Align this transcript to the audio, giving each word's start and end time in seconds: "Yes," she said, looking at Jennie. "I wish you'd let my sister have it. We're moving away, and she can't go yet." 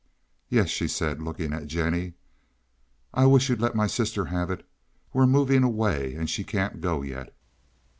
"Yes," 0.49 0.69
she 0.69 0.87
said, 0.87 1.21
looking 1.21 1.53
at 1.53 1.67
Jennie. 1.67 2.13
"I 3.13 3.27
wish 3.27 3.47
you'd 3.49 3.61
let 3.61 3.75
my 3.75 3.85
sister 3.85 4.25
have 4.25 4.49
it. 4.49 4.67
We're 5.13 5.27
moving 5.27 5.61
away, 5.61 6.15
and 6.15 6.27
she 6.27 6.43
can't 6.43 6.81
go 6.81 7.03
yet." 7.03 7.31